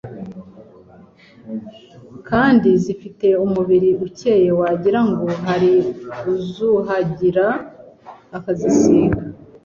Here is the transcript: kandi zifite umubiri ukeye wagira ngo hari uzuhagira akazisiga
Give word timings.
kandi 2.29 2.69
zifite 2.83 3.27
umubiri 3.45 3.89
ukeye 4.05 4.49
wagira 4.59 4.99
ngo 5.09 5.25
hari 5.45 5.71
uzuhagira 6.33 7.47
akazisiga 8.37 9.21